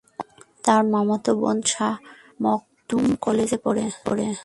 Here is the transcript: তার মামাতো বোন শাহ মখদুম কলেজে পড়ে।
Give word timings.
তার 0.63 0.81
মামাতো 0.93 1.31
বোন 1.41 1.57
শাহ 1.71 1.93
মখদুম 2.43 3.03
কলেজে 3.23 3.57
পড়ে। 3.63 3.85